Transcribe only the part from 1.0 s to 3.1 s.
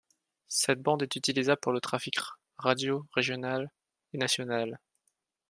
est utilisable pour le trafic radio